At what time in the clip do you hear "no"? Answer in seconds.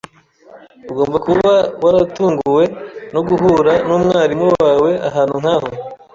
3.13-3.21